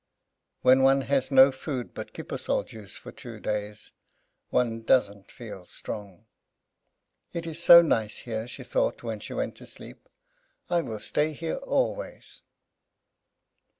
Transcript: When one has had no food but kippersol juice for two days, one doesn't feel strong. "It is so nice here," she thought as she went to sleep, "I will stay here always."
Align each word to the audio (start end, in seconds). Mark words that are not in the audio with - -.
When 0.63 0.81
one 0.81 1.01
has 1.01 1.27
had 1.29 1.35
no 1.35 1.51
food 1.51 1.93
but 1.93 2.11
kippersol 2.11 2.63
juice 2.65 2.95
for 2.97 3.11
two 3.11 3.39
days, 3.39 3.91
one 4.49 4.81
doesn't 4.81 5.29
feel 5.29 5.67
strong. 5.67 6.25
"It 7.33 7.45
is 7.45 7.61
so 7.61 7.83
nice 7.83 8.17
here," 8.25 8.47
she 8.47 8.63
thought 8.63 9.05
as 9.05 9.21
she 9.21 9.33
went 9.33 9.55
to 9.57 9.67
sleep, 9.67 10.09
"I 10.71 10.81
will 10.81 10.97
stay 10.97 11.33
here 11.33 11.57
always." 11.57 12.41